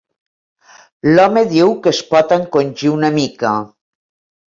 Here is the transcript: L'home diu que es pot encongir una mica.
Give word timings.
L'home 1.09 1.43
diu 1.51 1.73
que 1.83 1.91
es 1.95 1.99
pot 2.13 2.33
encongir 2.37 2.89
una 2.95 3.13
mica. 3.19 3.53